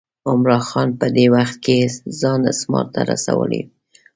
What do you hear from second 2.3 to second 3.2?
اسمار ته